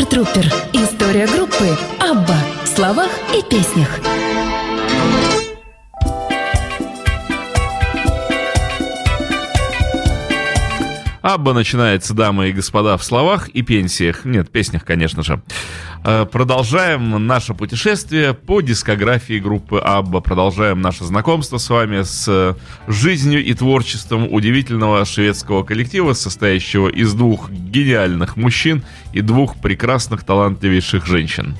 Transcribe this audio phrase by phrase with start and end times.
[0.00, 0.46] Супер Трупер.
[0.72, 4.00] История группы Абба в словах и песнях.
[11.20, 14.24] Абба начинается, дамы и господа, в словах и пенсиях.
[14.24, 15.42] Нет, песнях, конечно же.
[16.02, 20.20] Э, продолжаем наше путешествие по дискографии группы Абба.
[20.20, 22.56] Продолжаем наше знакомство с вами с
[22.88, 31.06] жизнью и творчеством удивительного шведского коллектива, состоящего из двух гениальных мужчин и двух прекрасных, талантливейших
[31.06, 31.56] женщин.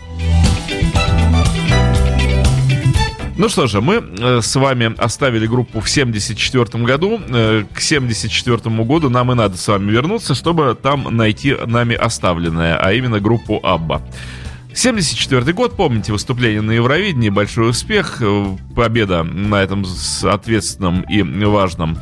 [3.41, 7.19] Ну что же, мы э, с вами оставили группу в 74 году.
[7.31, 12.77] Э, к 74 году нам и надо с вами вернуться, чтобы там найти нами оставленное,
[12.77, 14.03] а именно группу Абба.
[14.75, 18.45] 74 год, помните выступление на Евровидении, большой успех, э,
[18.77, 19.87] победа на этом
[20.23, 21.99] ответственном и важном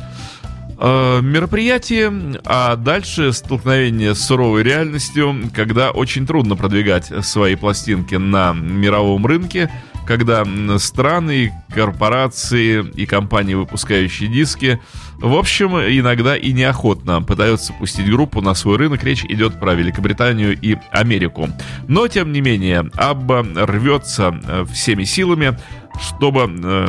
[0.81, 2.09] мероприятии,
[2.45, 9.69] а дальше столкновение с суровой реальностью, когда очень трудно продвигать свои пластинки на мировом рынке,
[10.09, 10.43] когда
[10.79, 14.81] страны, корпорации и компании, выпускающие диски,
[15.19, 19.03] в общем, иногда и неохотно пытаются пустить группу на свой рынок.
[19.03, 21.49] Речь идет про Великобританию и Америку.
[21.87, 25.55] Но, тем не менее, Абба рвется э, всеми силами,
[26.01, 26.87] чтобы э,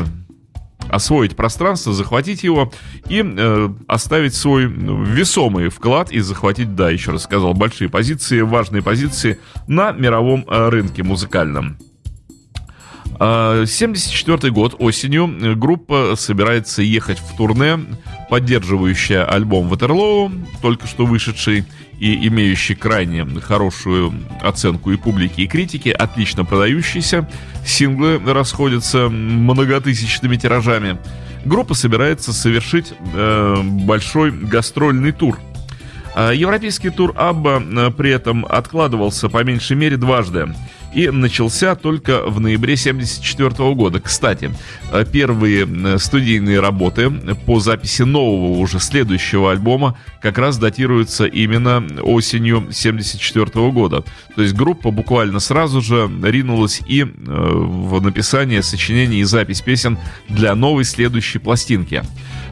[0.89, 2.73] освоить пространство, захватить его
[3.07, 8.41] и э, оставить свой ну, весомый вклад и захватить, да, еще раз сказал, большие позиции,
[8.41, 11.77] важные позиции на мировом э, рынке музыкальном.
[13.21, 17.79] 74 а, год осенью группа собирается ехать в турне,
[18.31, 20.33] поддерживающая альбом Ватерлоу,
[20.63, 21.65] только что вышедший
[21.99, 27.29] и имеющий крайне хорошую оценку и публики, и критики, отлично продающийся.
[27.67, 30.97] Синглы расходятся многотысячными тиражами.
[31.45, 35.39] Группа собирается совершить э, большой гастрольный тур–
[36.15, 40.53] а, европейский тур Абба э, при этом откладывался по меньшей мере дважды
[40.95, 44.01] и начался только в ноябре 1974 года.
[44.01, 44.51] Кстати,
[44.93, 47.11] э, первые э, студийные работы
[47.47, 54.05] по записи нового уже следующего альбома как раз датируются именно осенью 1974 года.
[54.35, 59.99] То есть группа буквально сразу же ринулась и в написание сочинений и запись песен
[60.29, 62.03] для новой следующей пластинки.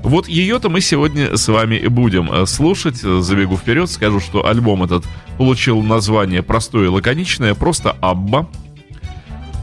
[0.02, 2.96] Вот ее-то мы сегодня с вами будем э, слушать.
[2.96, 5.04] Забегу вперед, скажу, что альбом этот
[5.36, 8.27] получил название простое и лаконичное, просто «Абба».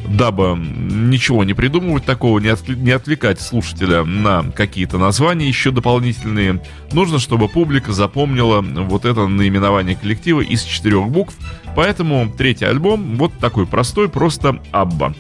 [0.08, 6.62] Дабы ничего не придумывать такого, не, отвл- не отвлекать слушателя на какие-то названия еще дополнительные,
[6.92, 11.36] нужно, чтобы публика запомнила вот это наименование коллектива из четырех букв.
[11.76, 15.16] Поэтому третий альбом вот такой простой, просто «Абба».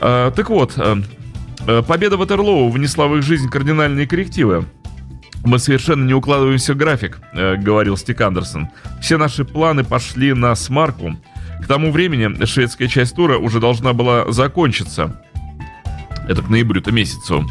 [0.00, 1.02] А, так вот, э,
[1.66, 4.66] Э, победа Ватерлоу внесла в их жизнь кардинальные коррективы.
[5.44, 8.68] Мы совершенно не укладываемся в график, э, говорил Стик Андерсон.
[9.00, 11.16] Все наши планы пошли на смарку.
[11.62, 15.22] К тому времени шведская часть тура уже должна была закончиться
[16.30, 17.44] это к ноябрю-то месяцу.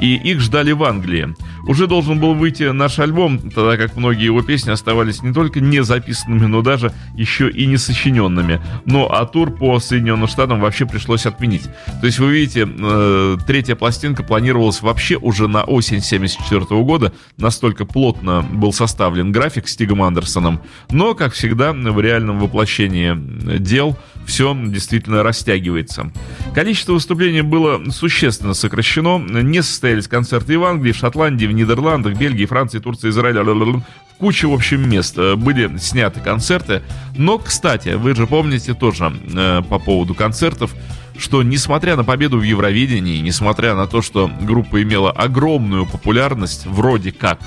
[0.00, 1.34] И их ждали в Англии.
[1.66, 5.82] Уже должен был выйти наш альбом, тогда как многие его песни оставались не только не
[5.82, 8.60] записанными, но даже еще и не сочиненными.
[8.84, 11.62] Но а тур по Соединенным Штатам вообще пришлось отменить.
[12.00, 17.12] То есть вы видите, э, третья пластинка планировалась вообще уже на осень 74 года.
[17.36, 20.60] Настолько плотно был составлен график с Тигом Андерсоном.
[20.90, 23.16] Но, как всегда, в реальном воплощении
[23.58, 23.96] дел
[24.26, 26.10] все действительно растягивается.
[26.54, 29.18] Количество выступлений было существенно сокращено.
[29.18, 33.82] Не состоялись концерты в Англии, в Шотландии, в Нидерландах, Бельгии, Франции, Турции, Израиле, в
[34.18, 36.82] куче, в общем, мест э, были сняты концерты.
[37.16, 40.74] Но, кстати, вы же помните тоже э, по поводу концертов,
[41.18, 47.12] что несмотря на победу в Евровидении, несмотря на то, что группа имела огромную популярность, вроде
[47.12, 47.40] как,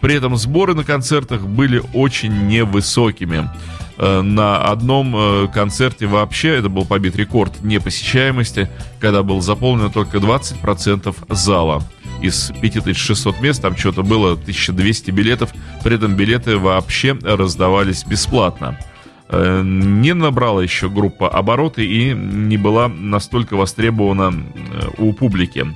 [0.00, 3.48] при этом сборы на концертах были очень невысокими.
[3.96, 8.68] Э, на одном э, концерте вообще, это был побит рекорд непосещаемости,
[8.98, 11.82] когда было заполнено только 20% зала.
[12.20, 15.50] Из 5600 мест там что-то было 1200 билетов,
[15.82, 18.78] при этом билеты вообще раздавались бесплатно.
[19.28, 24.34] Э, не набрала еще группа обороты и не была настолько востребована
[24.98, 25.66] у публики.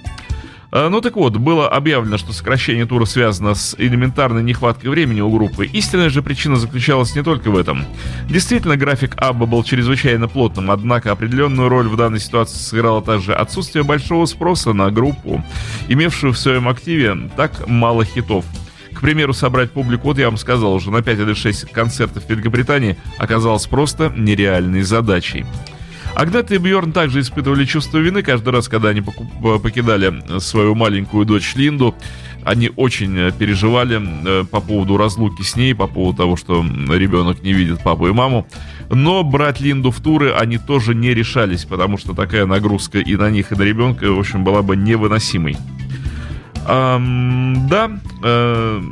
[0.70, 5.30] Э, ну так вот, было объявлено, что сокращение тура связано с элементарной нехваткой времени у
[5.30, 5.66] группы.
[5.66, 7.84] Истинная же причина заключалась не только в этом.
[8.28, 13.82] Действительно, график Абба был чрезвычайно плотным, однако определенную роль в данной ситуации сыграло также отсутствие
[13.82, 15.42] большого спроса на группу,
[15.88, 18.44] имевшую в своем активе так мало хитов.
[18.92, 22.30] К примеру, собрать публику, вот я вам сказал, уже на 5 или 6 концертов в
[22.30, 25.46] Великобритании оказалось просто нереальной задачей.
[26.14, 31.54] Агнета и Бьорн также испытывали чувство вины каждый раз, когда они покидали свою маленькую дочь
[31.54, 31.94] Линду.
[32.44, 37.42] Они очень э, переживали э, по поводу разлуки с ней, по поводу того, что ребенок
[37.42, 38.46] не видит папу и маму.
[38.90, 43.28] Но брать Линду в туры они тоже не решались, потому что такая нагрузка и на
[43.30, 45.56] них, и на ребенка, в общем, была бы невыносимой.
[46.66, 47.90] Эм, да,
[48.22, 48.82] э,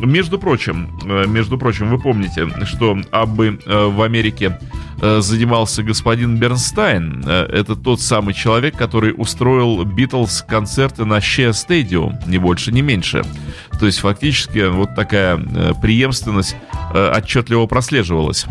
[0.00, 6.36] между прочим, э, между прочим, вы помните, что Аббы э, в Америке э, занимался господин
[6.36, 7.24] Бернстайн.
[7.26, 13.22] Это тот самый человек, который устроил Битлз концерты на Shea Stadium, ни больше, ни меньше.
[13.78, 15.36] То есть фактически вот такая
[15.82, 16.56] преемственность
[16.92, 18.46] отчетливо прослеживалась.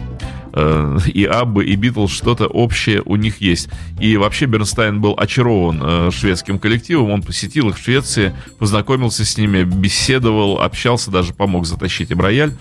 [0.56, 3.70] Э, и Аббы, и Битлз что-то общее у них есть.
[4.00, 9.38] И вообще Бернстайн был очарован э, шведским коллективом, он посетил их в Швеции, познакомился с
[9.38, 12.54] ними, беседовал, общался, даже помог затащить им рояль,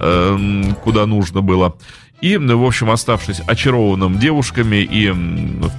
[0.00, 1.76] э, куда нужно было.
[2.20, 5.12] И, в общем, оставшись очарованным девушками и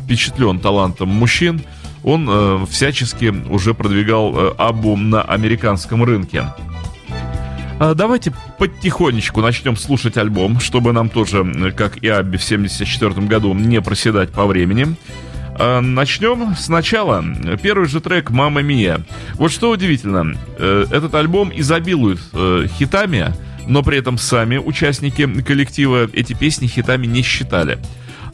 [0.04, 1.62] впечатлен талантом мужчин,
[2.04, 6.46] он э, всячески уже продвигал э, Абу на американском рынке.
[7.80, 13.54] А, давайте потихонечку начнем слушать альбом, чтобы нам тоже, как и Абби в 74 году,
[13.54, 14.96] не проседать по времени.
[15.60, 17.24] А, начнем сначала.
[17.62, 19.02] Первый же трек «Мама Мия».
[19.34, 23.34] Вот что удивительно, э, этот альбом изобилует э, хитами,
[23.68, 27.80] но при этом сами участники коллектива эти песни хитами не считали.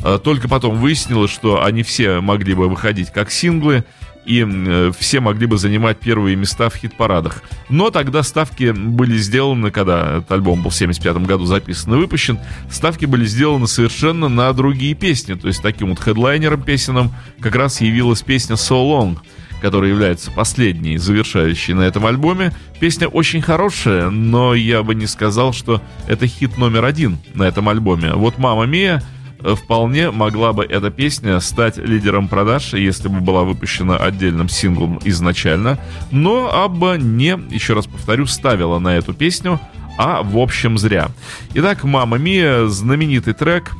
[0.02, 3.84] А, только потом выяснилось, что они все могли бы выходить как синглы,
[4.26, 7.44] и э, все могли бы занимать первые места в хит-парадах.
[7.70, 12.40] Но тогда ставки были сделаны, когда этот альбом был в 75 году записан и выпущен,
[12.72, 15.34] ставки были сделаны совершенно на другие песни.
[15.34, 19.18] То есть таким вот хедлайнером песенам как раз явилась песня «So Long»,
[19.64, 22.52] которая является последней, завершающей на этом альбоме.
[22.82, 27.70] Песня очень хорошая, но я бы не сказал, что это хит номер один на этом
[27.70, 28.12] альбоме.
[28.12, 29.02] Вот «Мама Мия»
[29.40, 35.80] вполне могла бы эта песня стать лидером продаж, если бы была выпущена отдельным синглом изначально.
[36.12, 39.62] Но Абба не, еще раз повторю, ставила на эту песню,
[39.98, 41.08] а в общем зря.
[41.54, 43.72] Итак, «Мама Мия» знаменитый трек.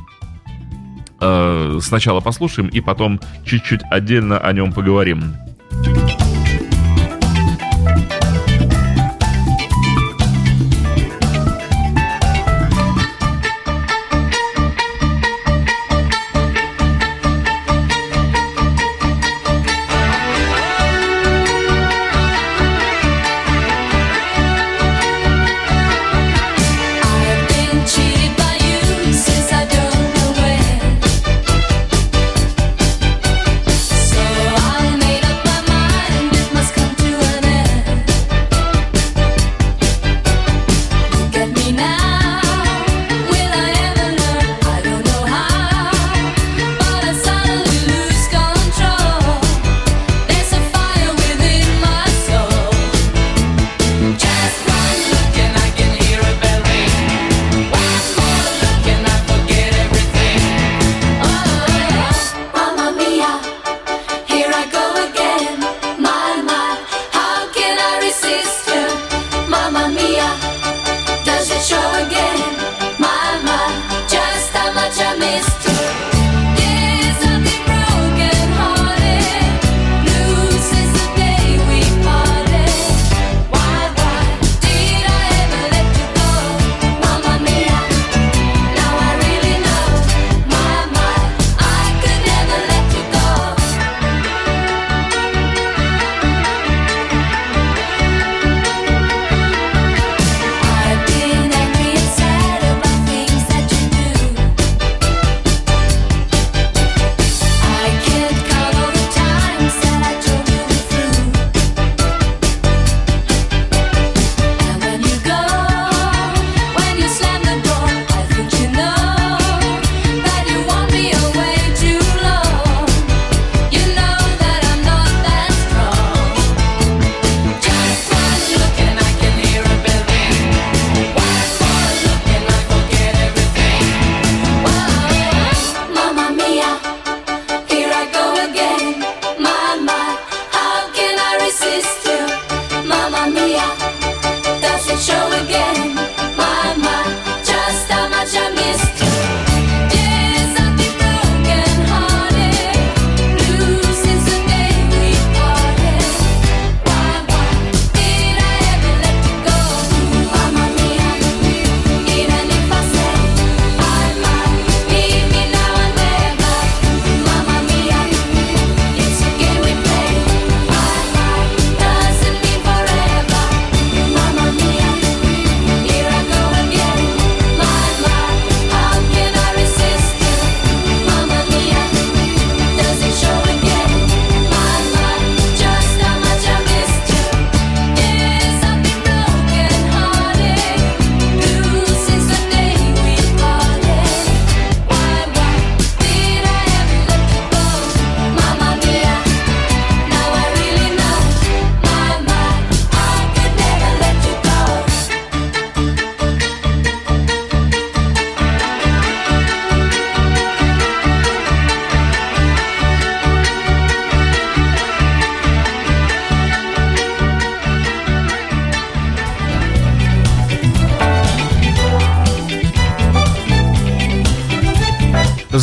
[1.20, 5.43] Э, сначала послушаем и потом чуть-чуть отдельно о нем поговорим.
[5.82, 6.33] Bye.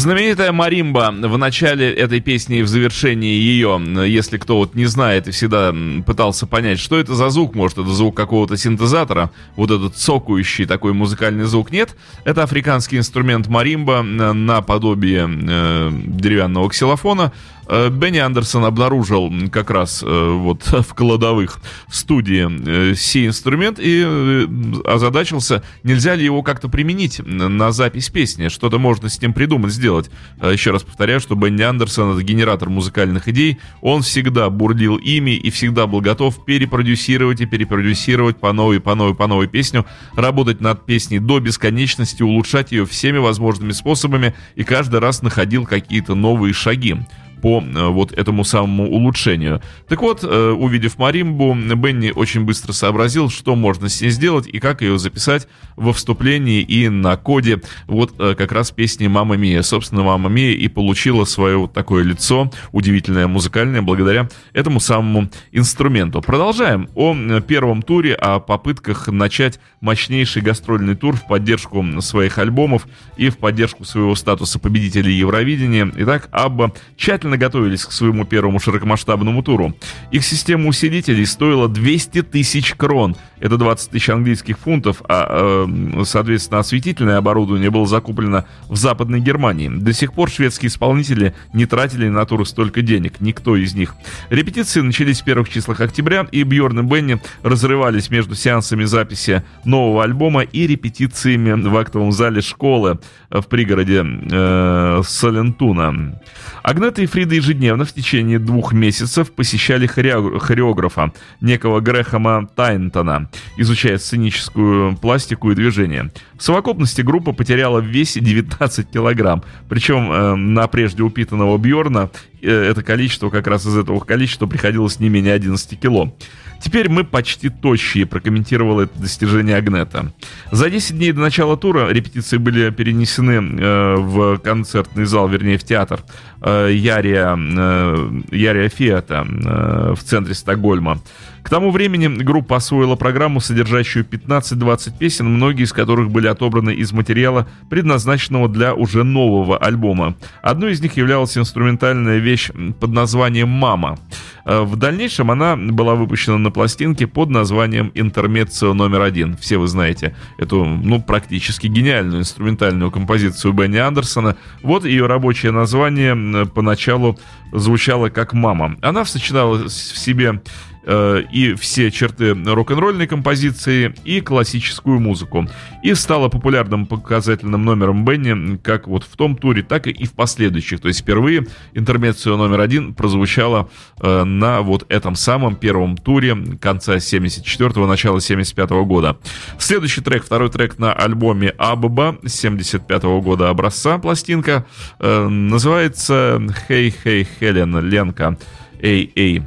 [0.02, 5.28] Знаменитая маримба в начале этой песни и в завершении ее, если кто вот не знает
[5.28, 5.72] и всегда
[6.08, 10.94] пытался понять, что это за звук, может это звук какого-то синтезатора, вот этот цокающий такой
[10.94, 17.32] музыкальный звук, нет, это африканский инструмент маримба наподобие э, деревянного ксилофона,
[17.68, 24.48] Бенни Андерсон обнаружил как раз э, вот в кладовых студии э, сей инструмент и
[24.86, 30.10] озадачился, нельзя ли его как-то применить на запись песни, что-то можно с ним придумать, сделать.
[30.42, 35.50] Еще раз повторяю, что Бенни Андерсон это генератор музыкальных идей, он всегда бурлил ими и
[35.50, 40.86] всегда был готов перепродюсировать и перепродюсировать по новой, по новой, по новой песню, работать над
[40.86, 46.98] песней до бесконечности, улучшать ее всеми возможными способами и каждый раз находил какие-то новые шаги
[47.42, 49.62] по э, вот этому самому улучшению.
[49.88, 54.60] Так вот, э, увидев маримбу, Бенни очень быстро сообразил, что можно с ней сделать и
[54.60, 59.62] как ее записать во вступлении и на коде вот э, как раз песни «Мама Мия».
[59.64, 66.22] Собственно, «Мама Мия» и получила свое вот такое лицо, удивительное музыкальное, благодаря этому самому инструменту.
[66.22, 73.30] Продолжаем о первом туре, о попытках начать мощнейший гастрольный тур в поддержку своих альбомов и
[73.30, 75.92] в поддержку своего статуса победителей Евровидения.
[75.98, 79.76] Итак, Абба тщательно готовились к своему первому широкомасштабному туру.
[80.12, 83.16] Их система усилителей стоила 200 тысяч крон.
[83.40, 89.68] Это 20 тысяч английских фунтов, а, э, соответственно, осветительное оборудование было закуплено в Западной Германии.
[89.68, 93.96] До сих пор шведские исполнители не тратили на туры столько денег, никто из них.
[94.30, 100.04] Репетиции начались в первых числах октября, и Бьорн и Бенни разрывались между сеансами записи нового
[100.04, 103.00] альбома и репетициями в актовом зале школы
[103.30, 106.20] в пригороде э, Салентуна.
[106.62, 114.96] Агнета и Фрида ежедневно в течение двух месяцев посещали хореографа, некого Грэхэма Тайнтона, изучая сценическую
[114.98, 116.12] пластику и движение.
[116.38, 122.12] В совокупности группа потеряла в весе 19 килограмм, причем э, на прежде упитанного Бьорна
[122.42, 126.14] э, это количество, как раз из этого количества приходилось не менее 11 кило.
[126.62, 130.12] Теперь мы почти тощие, прокомментировал это достижение Агнета.
[130.52, 135.64] За 10 дней до начала тура репетиции были перенесены э, в концертный зал, вернее в
[135.64, 136.02] театр
[136.50, 141.00] Ярия, э, Ярия Фиата э, в центре Стокгольма.
[141.44, 146.92] К тому времени группа освоила программу, содержащую 15-20 песен, многие из которых были отобраны из
[146.92, 150.16] материала, предназначенного для уже нового альбома.
[150.42, 153.98] Одной из них являлась инструментальная вещь под названием «Мама».
[154.46, 159.36] Э, в дальнейшем она была выпущена на пластинке под названием «Интермецио номер один».
[159.38, 164.38] Все вы знаете эту, ну, практически гениальную инструментальную композицию Бенни Андерсона.
[164.62, 166.14] Вот ее рабочее название
[166.54, 167.18] поначалу
[167.52, 168.78] звучало как «Мама».
[168.82, 175.48] Она сочетала в себе Э, и все черты рок-н-ролльной композиции, и классическую музыку.
[175.84, 180.80] И стала популярным показательным номером Бенни как вот в том туре, так и в последующих.
[180.80, 183.70] То есть впервые интермецио номер один прозвучала
[184.00, 189.18] э, на вот этом самом первом туре конца 74-го, начала 75-го года.
[189.58, 194.66] Следующий трек, второй трек на альбоме Абба 75-го года образца пластинка,
[195.00, 198.38] э, называется «Хей, хей, Хелен, Ленка,
[198.82, 199.44] эй, эй».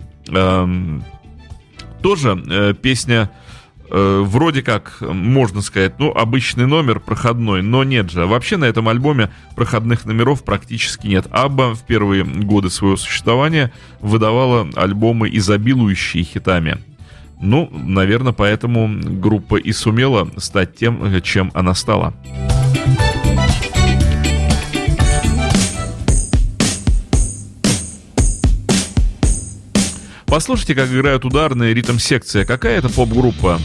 [2.04, 3.30] Тоже э, песня
[3.88, 8.26] э, вроде как, можно сказать, ну, обычный номер, проходной, но нет же.
[8.26, 11.26] Вообще на этом альбоме проходных номеров практически нет.
[11.30, 16.76] Абба в первые годы своего существования выдавала альбомы, изобилующие хитами.
[17.40, 22.12] Ну, наверное, поэтому группа и сумела стать тем, чем она стала.
[30.34, 32.44] Послушайте, как играют ударные ритм-секция.
[32.44, 33.60] Какая это поп-группа?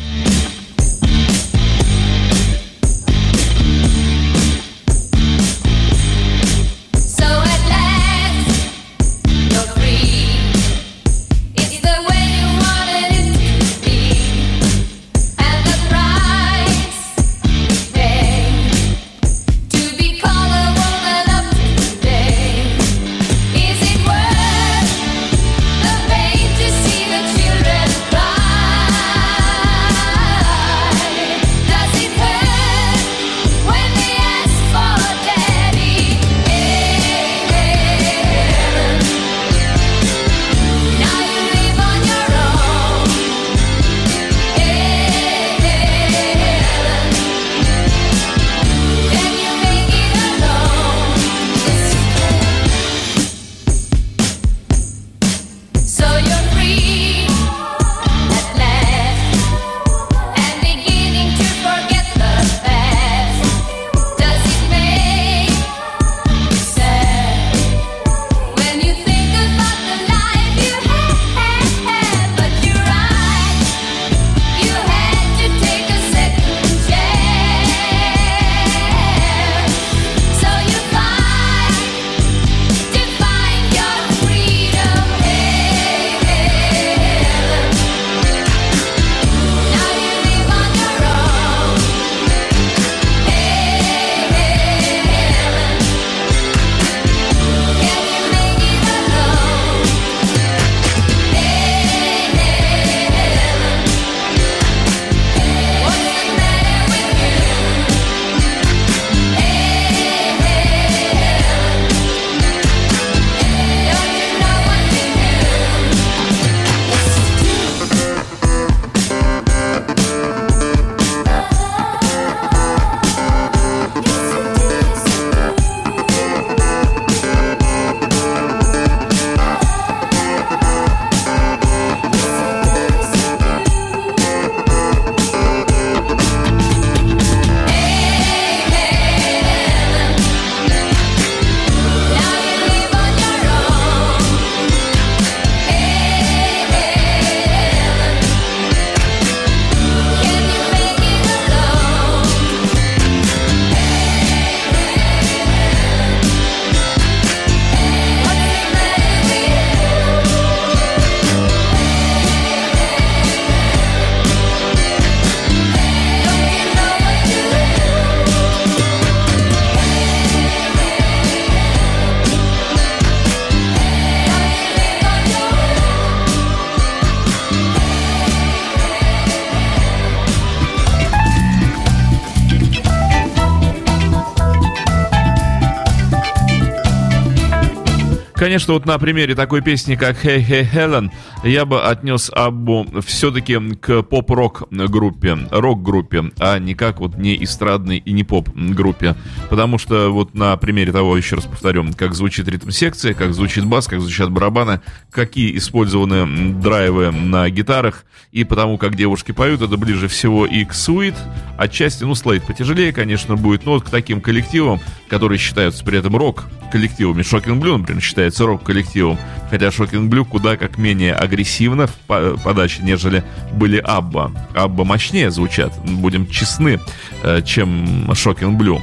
[188.40, 191.12] Конечно, вот на примере такой песни, как «Hey, hey, Helen»,
[191.44, 198.14] я бы отнес Аббу все-таки к поп-рок группе, рок-группе, а никак вот не эстрадной и
[198.14, 199.18] не поп-группе.
[199.50, 203.88] Потому что вот на примере того, еще раз повторю, как звучит ритм-секция, как звучит бас,
[203.88, 204.80] как звучат барабаны,
[205.12, 210.74] какие использованы драйвы на гитарах, и потому как девушки поют, это ближе всего и к
[210.74, 211.16] суит,
[211.58, 216.16] отчасти, ну, слайд потяжелее, конечно, будет, но вот к таким коллективам, которые считаются при этом
[216.16, 217.22] рок-коллективами.
[217.22, 219.18] Shocking Blue, например, считается рок-коллективом,
[219.50, 224.32] хотя Shocking Blue куда как менее агрессивно в подаче, нежели были Абба.
[224.56, 226.80] Абба мощнее звучат, будем честны,
[227.24, 228.82] э, чем Shocking Blue.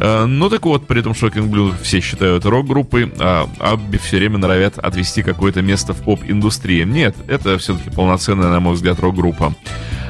[0.00, 4.38] Э, ну так вот, при этом Shocking Blue все считают рок-группой, а Аббе все время
[4.38, 6.84] норовят отвести какое-то место в поп-индустрии.
[6.84, 9.54] Нет, это все-таки полноценная, на мой взгляд, рок-группа.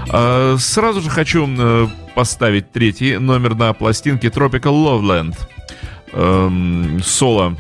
[0.09, 1.45] Э, сразу же хочу
[2.15, 5.35] поставить третий номер на пластинке Tropical Loveland.
[6.15, 7.57] Эм, соло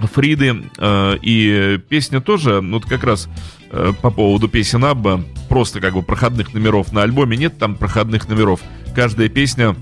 [0.00, 0.64] Фриды.
[0.78, 3.28] Э, и песня тоже, ну, вот как раз
[3.70, 8.28] э, по поводу песен Абба, просто как бы проходных номеров на альбоме нет там проходных
[8.28, 8.60] номеров.
[8.94, 9.76] Каждая песня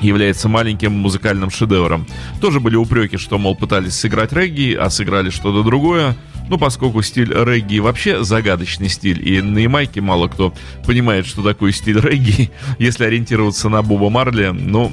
[0.00, 2.06] является маленьким музыкальным шедевром.
[2.40, 6.16] Тоже были упреки, что, мол, пытались сыграть регги, а сыграли что-то другое.
[6.48, 10.54] Ну, поскольку стиль регги вообще загадочный стиль, и на Ямайке мало кто
[10.84, 12.50] понимает, что такое стиль регги.
[12.78, 14.90] Если ориентироваться на Боба Марли, ну,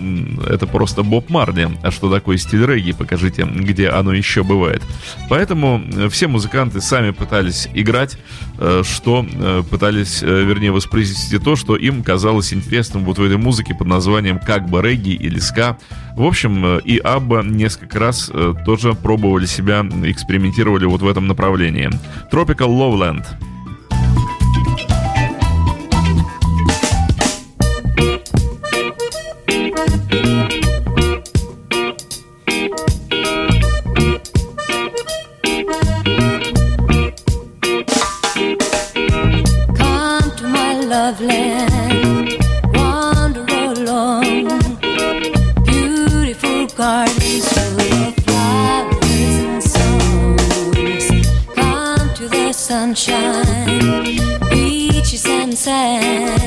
[0.47, 1.69] это просто Боб Марли.
[1.83, 4.81] А что такое стиль регги, покажите, где оно еще бывает.
[5.29, 8.17] Поэтому э, все музыканты сами пытались играть,
[8.57, 13.75] э, что э, пытались, вернее, воспроизвести то, что им казалось интересным вот в этой музыке
[13.75, 15.77] под названием как бы регги или ска.
[16.15, 21.28] В общем, э, и Абба несколько раз э, тоже пробовали себя, экспериментировали вот в этом
[21.28, 21.89] направлении.
[22.32, 23.26] Tropical Loveland.
[40.93, 41.52] lovely
[52.95, 56.42] sunshine, beaches and sand.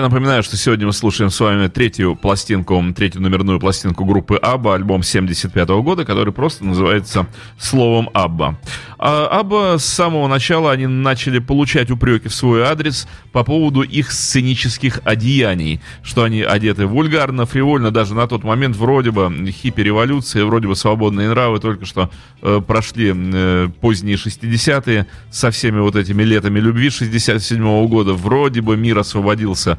[0.00, 4.76] Я напоминаю, что сегодня мы слушаем с вами третью пластинку, третью номерную пластинку группы Абба,
[4.76, 7.26] альбом 75 -го года, который просто называется
[7.58, 8.56] словом Абба.
[8.96, 14.12] А Абба с самого начала они начали получать упреки в свой адрес по поводу их
[14.12, 20.68] сценических одеяний, что они одеты вульгарно, фривольно, даже на тот момент вроде бы хиппи-революция, вроде
[20.68, 22.08] бы свободные нравы только что
[22.42, 28.60] э, прошли э, поздние 60-е со всеми вот этими летами любви 67 -го года, вроде
[28.60, 29.78] бы мир освободился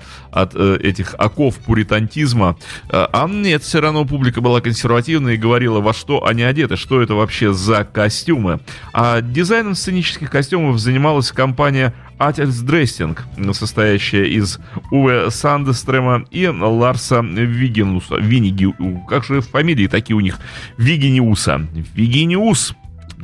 [0.54, 2.58] э, этих оков пуритантизма.
[2.90, 7.02] Э, а нет, все равно публика была консервативная и говорила, во что они одеты, что
[7.02, 8.60] это вообще за костюмы.
[8.94, 14.60] А дизайном сценических костюмов занималась компания Ательсдрессинг, состоящая из
[14.92, 18.18] Уве Сандестрема и Ларса Вигенуса.
[18.18, 18.68] Виниги,
[19.08, 20.40] как же фамилии такие у них?
[20.78, 21.68] Вигениуса.
[21.96, 22.76] Вигениус.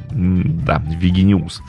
[0.10, 1.62] Да, Вигениус.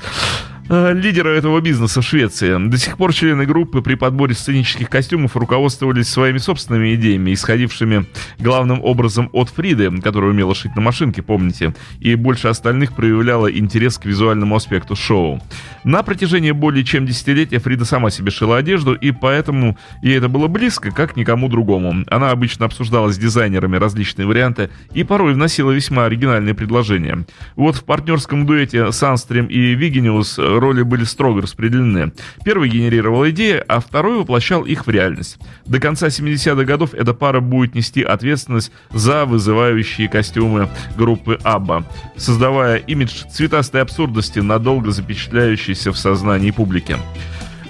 [0.70, 2.68] Э, лидера этого бизнеса Швеции.
[2.68, 8.04] До сих пор члены группы при подборе сценических костюмов руководствовались своими собственными идеями, исходившими
[8.38, 13.96] главным образом от Фриды, которая умела шить на машинке, помните, и больше остальных проявляла интерес
[13.96, 15.40] к визуальному аспекту шоу.
[15.84, 20.48] На протяжении более чем десятилетия Фрида сама себе шила одежду, и поэтому ей это было
[20.48, 22.04] близко, как никому другому.
[22.08, 27.24] Она обычно обсуждала с дизайнерами различные варианты и порой вносила весьма оригинальные предложения.
[27.56, 32.12] Вот в партнерском дуэте Санстрим и Вигениус роли были строго распределены.
[32.44, 35.38] Первый генерировал идеи, а второй воплощал их в реальность.
[35.66, 41.84] До конца 70-х годов эта пара будет нести ответственность за вызывающие костюмы группы Абба,
[42.16, 46.96] создавая имидж цветастой абсурдности, надолго запечатляющийся в сознании публики.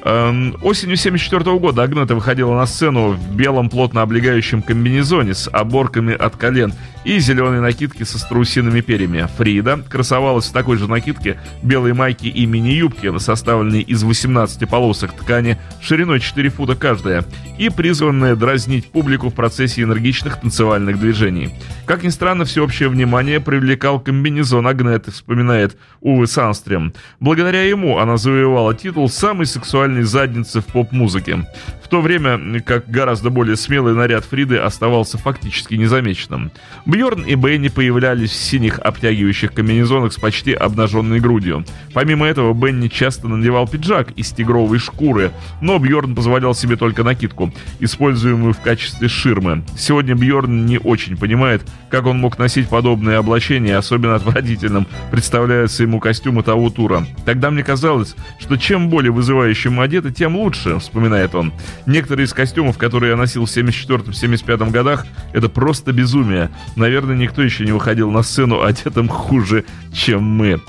[0.04, 6.14] Эм, осенью 74 года Агнета выходила на сцену в белом плотно облегающем комбинезоне с оборками
[6.14, 6.72] от колен
[7.04, 9.26] и зеленой накидке со страусиными перьями.
[9.36, 15.58] Фрида красовалась в такой же накидке, белой майке и мини-юбке, составленной из 18 полосок ткани
[15.80, 17.24] шириной 4 фута каждая,
[17.58, 21.54] и призванная дразнить публику в процессе энергичных танцевальных движений.
[21.86, 26.92] Как ни странно, всеобщее внимание привлекал комбинезон Агнеты, вспоминает Увы Санстрем.
[27.20, 31.46] Благодаря ему она завоевала титул самой сексуальной задницы в поп-музыке.
[31.82, 36.50] В то время как гораздо более смелый наряд Фриды оставался фактически незамеченным.
[36.84, 41.64] Бьорн и Бенни появлялись в синих обтягивающих комбинезонах с почти обнаженной грудью.
[41.94, 47.52] Помимо этого, Бенни часто надевал пиджак из тигровой шкуры, но Бьорн позволял себе только накидку,
[47.80, 49.64] используемую в качестве ширмы.
[49.76, 56.00] Сегодня Бьорн не очень понимает, как он мог носить подобное облачение, особенно отвратительным представляются ему
[56.00, 57.06] костюмы того тура.
[57.24, 61.52] Тогда мне казалось, что чем более вызывающим одеты, тем лучше, вспоминает он.
[61.86, 67.64] Некоторые из костюмов, которые я носил в 74-75 годах, это просто безумие наверное, никто еще
[67.64, 70.60] не выходил на сцену одетым хуже, чем мы.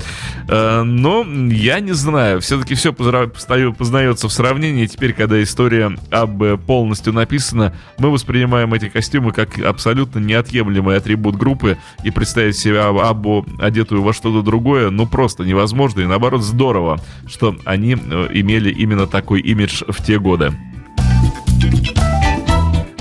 [0.47, 4.85] Э, но я не знаю, все-таки все познается в сравнении.
[4.85, 11.77] Теперь, когда история об полностью написана, мы воспринимаем эти костюмы как абсолютно неотъемлемый атрибут группы,
[12.03, 17.55] и представить себя Аббу одетую во что-то другое, ну просто невозможно, и наоборот здорово, что
[17.65, 20.53] они э, имели именно такой имидж в те годы.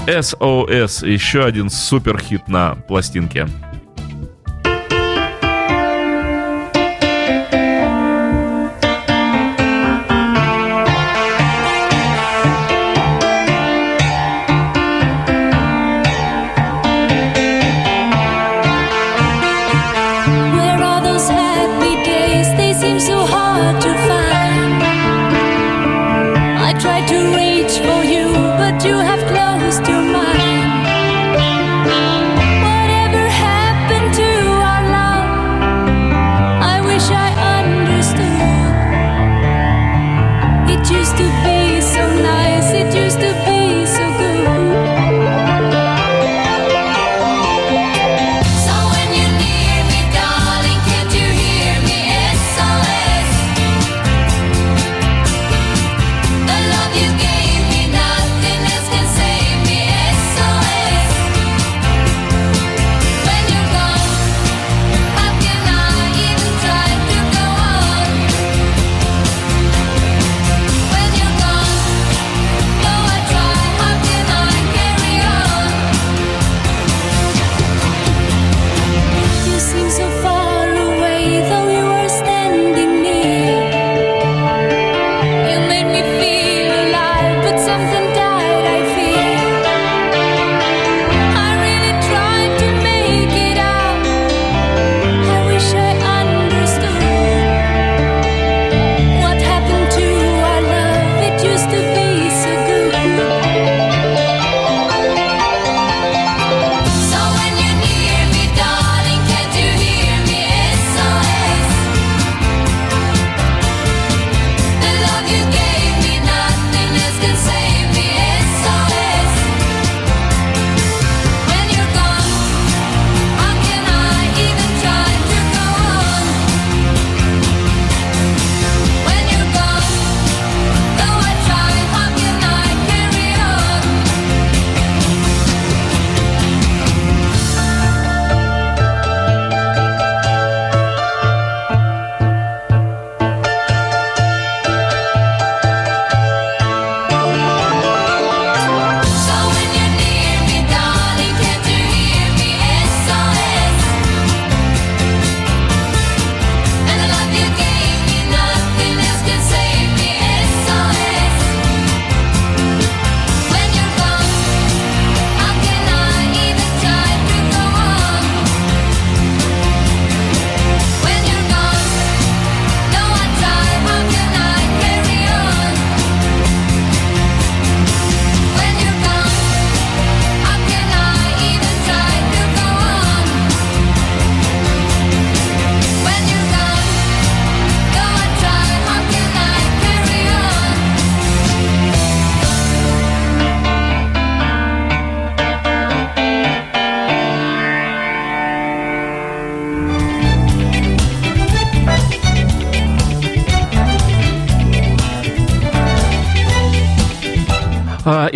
[0.07, 3.47] SOS, еще один супер хит на пластинке.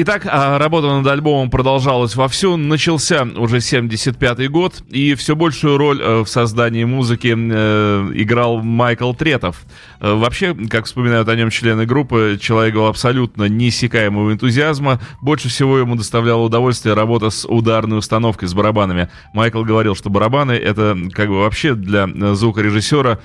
[0.03, 2.57] Итак, а, работа над альбомом продолжалась вовсю.
[2.57, 9.13] Начался уже 75-й год, и все большую роль э, в создании музыки э, играл Майкл
[9.13, 9.63] Третов.
[10.01, 15.01] Э, вообще, как вспоминают о нем члены группы, человек был абсолютно неиссякаемого энтузиазма.
[15.21, 19.09] Больше всего ему доставляло удовольствие работа с ударной установкой, с барабанами.
[19.33, 23.21] Майкл говорил, что барабаны— это как бы вообще для звукорежиссера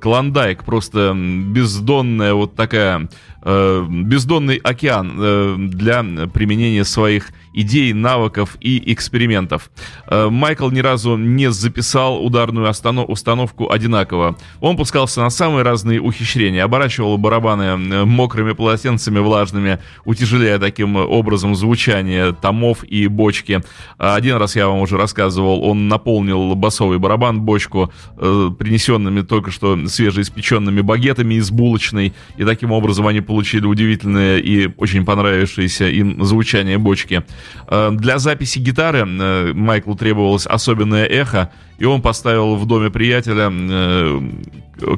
[0.00, 3.08] клондайк, просто бездонная вот такая
[3.42, 6.02] Э, бездонный океан э, для
[6.34, 9.70] применения своих идей, навыков и экспериментов.
[10.06, 12.68] Э, Майкл ни разу не записал ударную
[13.08, 14.36] установку одинаково.
[14.60, 22.32] Он пускался на самые разные ухищрения, оборачивал барабаны мокрыми полотенцами влажными, утяжеляя таким образом звучание
[22.32, 23.62] томов и бочки.
[23.98, 30.80] Один раз я вам уже рассказывал, он наполнил басовый барабан, бочку, принесенными только что свежеиспеченными
[30.80, 37.22] багетами из булочной, и таким образом они получили удивительное и очень понравившееся им звучание бочки.
[37.66, 43.50] Э, для записи гитары э, Майклу требовалось особенное эхо, и он поставил в доме приятеля
[43.50, 44.20] э,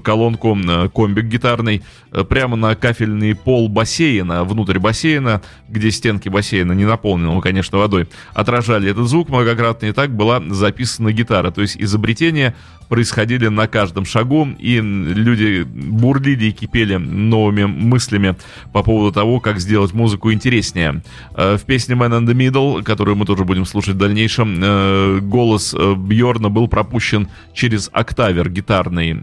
[0.03, 0.59] колонку
[0.95, 1.83] комбик гитарный
[2.29, 8.91] прямо на кафельный пол бассейна, внутрь бассейна, где стенки бассейна, не наполненного, конечно, водой, отражали
[8.91, 11.51] этот звук многократно, и так была записана гитара.
[11.51, 12.55] То есть изобретение
[12.91, 18.35] происходили на каждом шагу, и люди бурлили и кипели новыми мыслями
[18.73, 21.03] по поводу того, как сделать музыку интереснее.
[21.37, 25.19] Э, в песне Man in the Middle, которую мы тоже будем слушать в дальнейшем, э,
[25.23, 29.21] голос э, Бьорна был пропущен через октавер гитарный.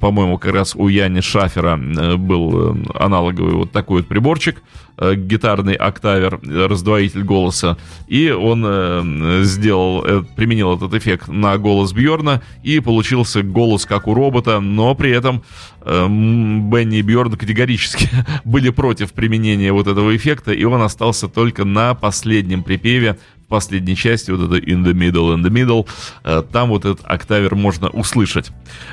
[0.00, 1.76] По-моему, как раз у Яни Шафера
[2.16, 4.62] был аналоговый вот такой вот приборчик
[4.98, 7.76] гитарный октавер, раздвоитель голоса,
[8.08, 14.08] и он э, сделал, э, применил этот эффект на голос Бьорна, и получился голос как
[14.08, 15.42] у робота, но при этом
[15.82, 18.08] э, Бенни и Бьорн категорически
[18.44, 23.18] были против применения вот этого эффекта, и он остался только на последнем припеве,
[23.48, 25.88] последней части, вот это in the middle, in the middle,
[26.24, 28.50] э, там вот этот октавер можно услышать.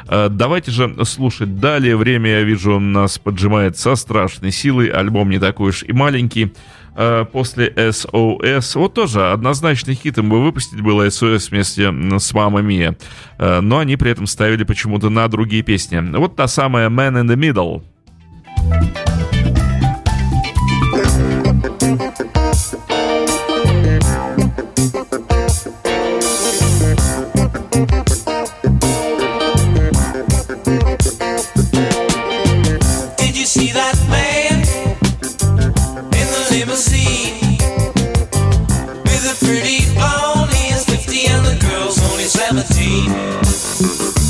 [0.07, 1.95] Э, давайте же слушать далее.
[1.95, 4.87] Время, я вижу, нас поджимает со страшной силой.
[4.87, 6.53] Альбом не такой уж и маленький.
[6.97, 8.79] Э, после SOS.
[8.79, 12.95] Вот тоже однозначный хит им бы выпустить было SOS вместе с Мама Мия.
[13.37, 15.99] Но они при этом ставили почему-то на другие песни.
[16.17, 19.14] Вот та самая Man in the Middle.
[43.07, 44.24] Thank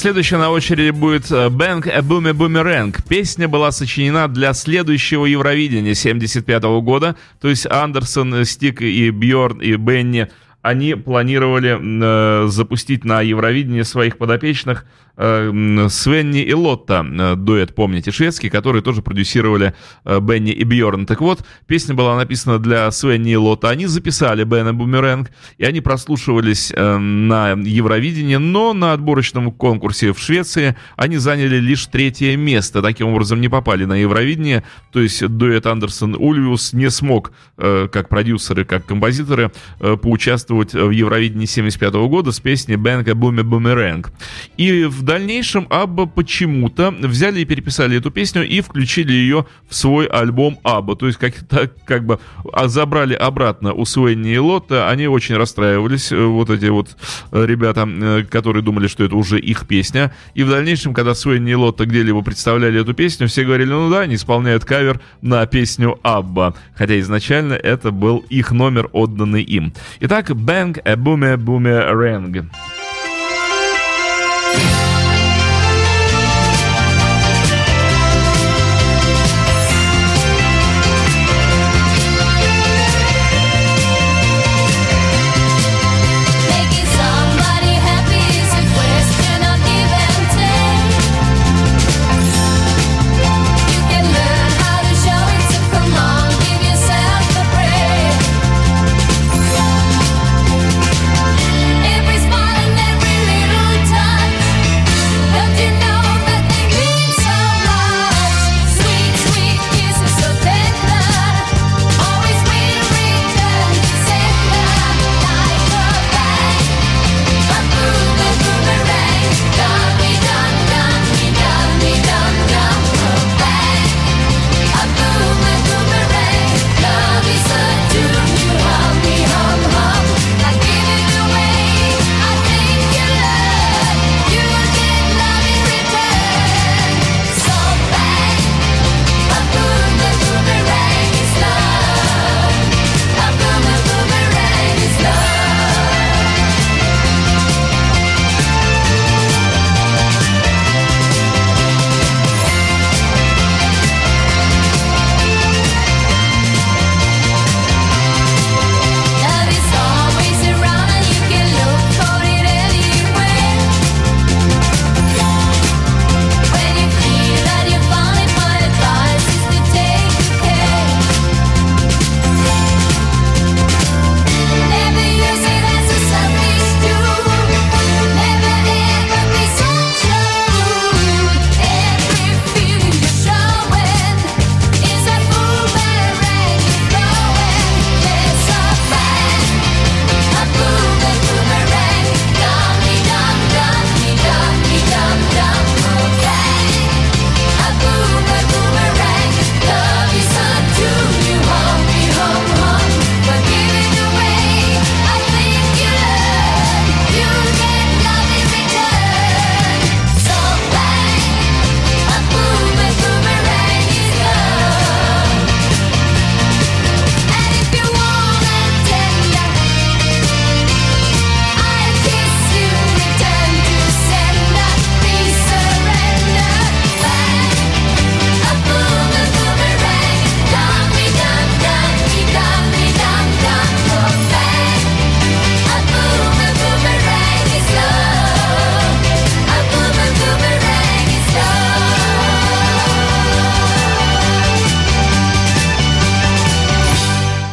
[0.00, 2.96] следующая на очереди будет Bang a Boomy Boomerang.
[3.06, 7.16] Песня была сочинена для следующего Евровидения 75 года.
[7.38, 10.28] То есть Андерсон, Стик и Бьорн и Бенни
[10.62, 14.84] они планировали э, запустить на Евровидении своих подопечных
[15.16, 19.72] э, Свенни и Лотта, э, дуэт, помните, шведский, которые тоже продюсировали
[20.04, 21.06] э, Бенни и Бьорн.
[21.06, 23.70] Так вот, песня была написана для Свенни и Лотта.
[23.70, 30.12] Они записали Бен и Бумеренг, и они прослушивались э, на Евровидении, но на отборочном конкурсе
[30.12, 32.82] в Швеции они заняли лишь третье место.
[32.82, 34.62] Таким образом, не попали на Евровидение.
[34.92, 41.46] То есть дуэт Андерсон-Ульвиус не смог, э, как продюсеры, как композиторы, э, поучаствовать в Евровидении
[41.46, 44.12] 75 года с песней «Бэнка Буми Бумеренг».
[44.56, 50.06] И в дальнейшем Абба почему-то взяли и переписали эту песню и включили ее в свой
[50.06, 50.96] альбом Абба.
[50.96, 52.18] То есть как, так, как бы
[52.52, 54.88] а забрали обратно у Суэнни и Лотта.
[54.88, 56.96] Они очень расстраивались, э, вот эти вот
[57.32, 60.12] э, ребята, э, которые думали, что это уже их песня.
[60.34, 64.00] И в дальнейшем, когда Суэнни и Лотта где-либо представляли эту песню, все говорили, ну да,
[64.00, 66.54] они исполняют кавер на песню Абба.
[66.74, 69.72] Хотя изначально это был их номер, отданный им.
[70.00, 72.50] Итак, Bang a Boomer Boomerang.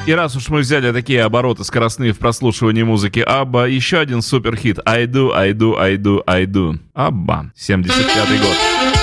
[0.07, 4.79] И раз уж мы взяли такие обороты скоростные в прослушивании музыки Абба, еще один суперхит
[4.85, 6.79] I do, I do, I do, I do.
[6.93, 8.96] Абба, 75 год.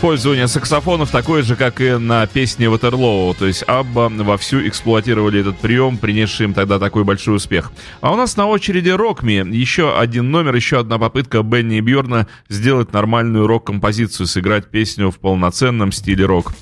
[0.00, 3.34] Использование саксофонов такое же, как и на песне Ватерлоу.
[3.34, 7.70] То есть Абба вовсю эксплуатировали этот прием, принесший им тогда такой большой успех.
[8.00, 9.44] А у нас на очереди Рокми.
[9.54, 15.18] Еще один номер, еще одна попытка Бенни и Бьорна сделать нормальную рок-композицию, сыграть песню в
[15.18, 16.54] полноценном стиле рок.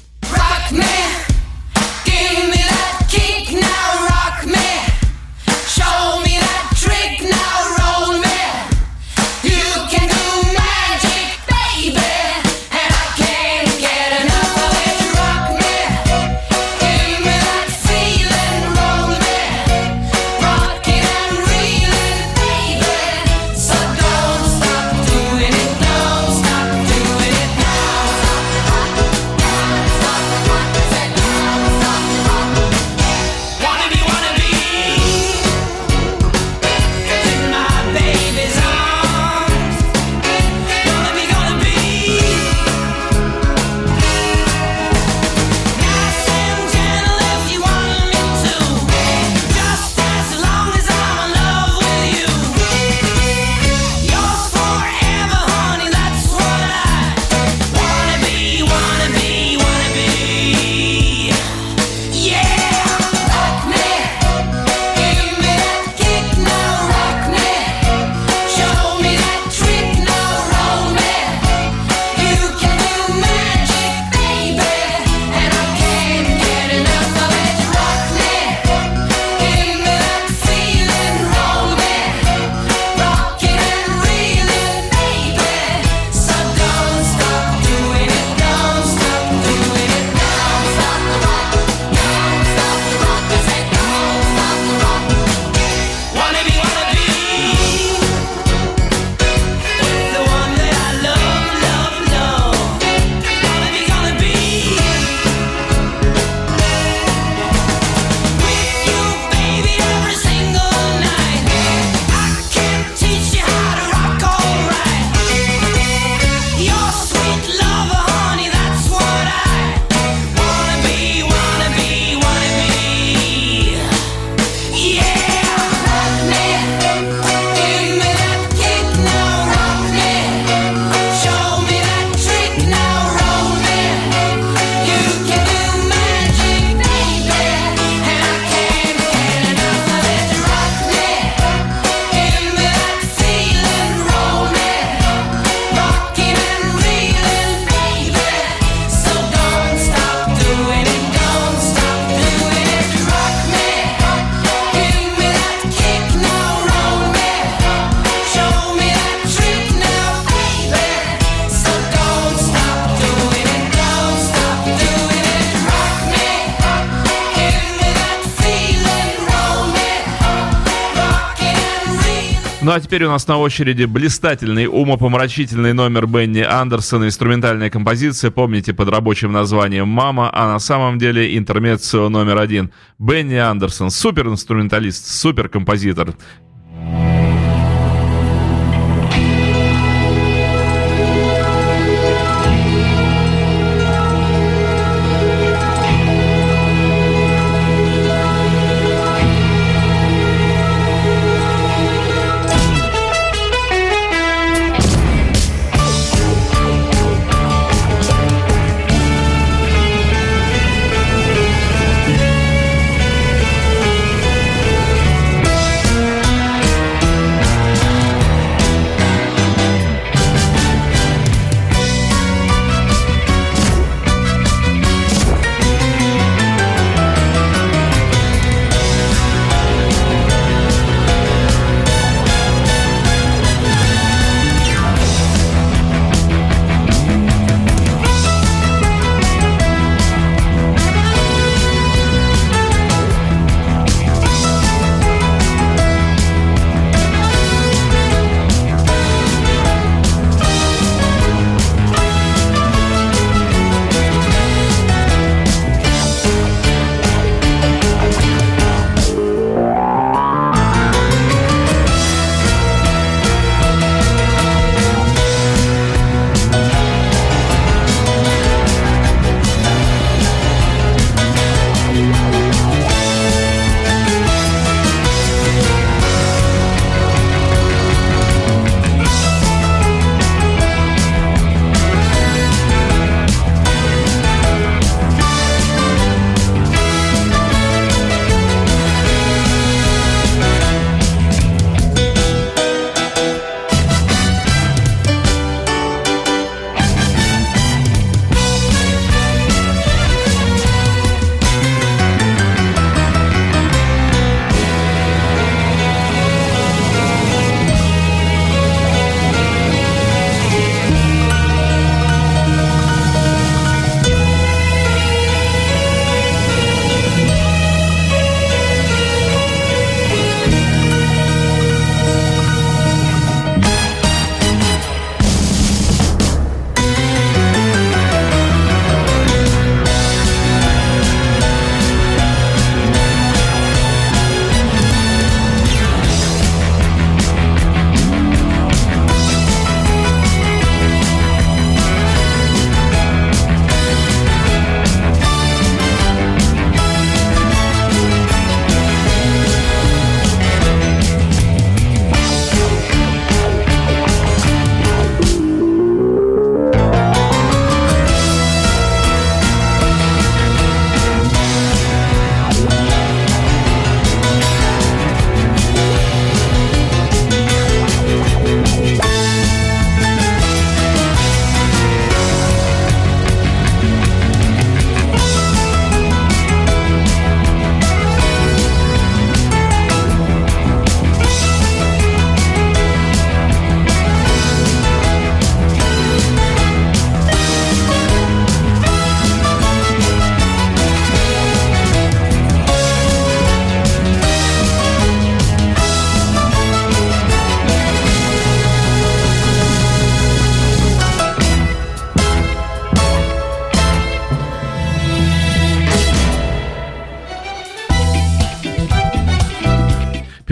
[172.88, 179.30] Теперь у нас на очереди блистательный, умопомрачительный номер Бенни Андерсона, инструментальная композиция, помните, под рабочим
[179.30, 182.70] названием «Мама», а на самом деле интермеццо номер один.
[182.98, 185.06] Бенни Андерсон, супер-инструменталист,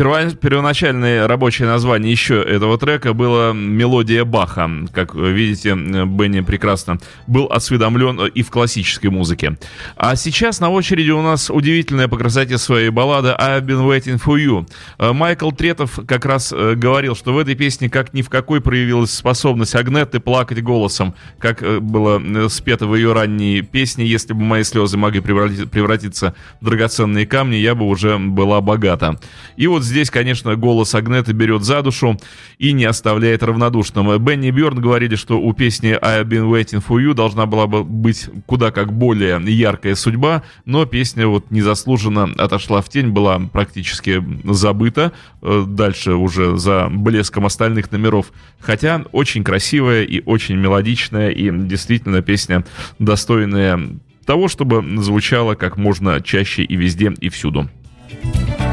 [0.05, 0.34] супер-композитор.
[0.46, 4.70] Первоначальное рабочее название еще этого трека было «Мелодия Баха».
[4.92, 9.58] Как видите, Бенни прекрасно был осведомлен и в классической музыке.
[9.96, 14.36] А сейчас на очереди у нас удивительная по красоте своей баллада «I've been waiting for
[14.38, 15.12] you».
[15.14, 19.10] Майкл Третов как раз э, говорил, что в этой песне как ни в какой проявилась
[19.10, 24.42] способность Агнетты плакать голосом, как э, было э, спето в ее ранней песне «Если бы
[24.42, 29.18] мои слезы могли превратиться в драгоценные камни, я бы уже была богата».
[29.56, 32.18] И вот здесь, конечно, голос Агнеты берет за душу
[32.58, 34.16] и не оставляет равнодушным.
[34.22, 38.28] Бенни Бёрн говорили, что у песни «I've been waiting for you» должна была бы быть
[38.46, 45.12] куда как более яркая судьба, но песня вот незаслуженно отошла в тень, была практически забыта,
[45.42, 48.32] э, дальше уже за блеском остальных номеров.
[48.60, 52.64] Хотя очень красивая и очень мелодичная, и действительно песня
[52.98, 53.80] достойная
[54.24, 57.70] того, чтобы звучала как можно чаще и везде, и всюду.
[58.10, 58.65] И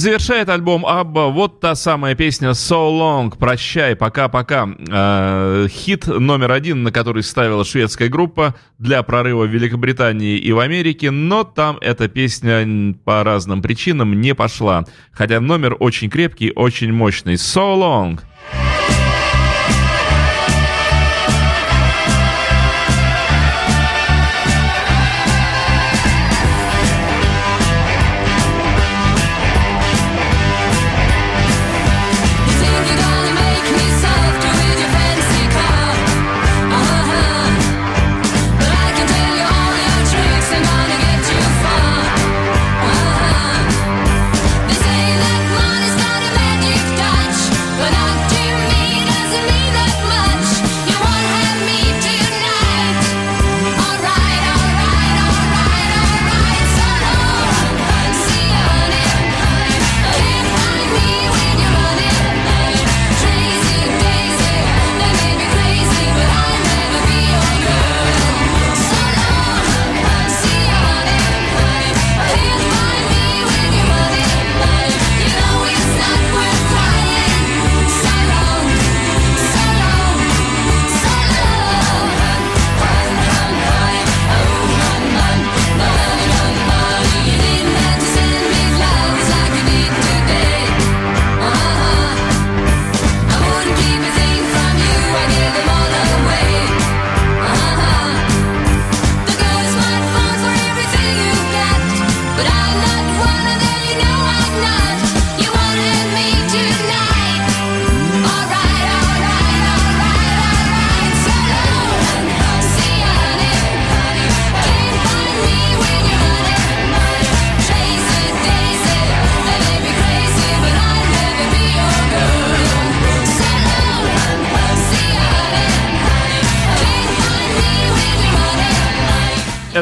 [0.00, 4.68] завершает альбом Абба вот та самая песня So Long, прощай, пока-пока.
[4.88, 10.58] Э, хит номер один, на который ставила шведская группа для прорыва в Великобритании и в
[10.58, 14.84] Америке, но там эта песня по разным причинам не пошла.
[15.12, 17.34] Хотя номер очень крепкий, очень мощный.
[17.34, 18.20] So Long.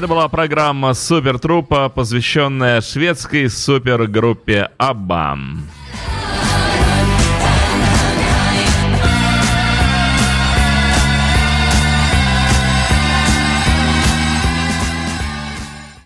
[0.08, 5.62] Была программа Супер Трупа, посвященная шведской супергруппе Аббам.